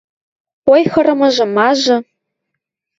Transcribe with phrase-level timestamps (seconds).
[0.73, 1.95] —Ойхырымыжы-мажы...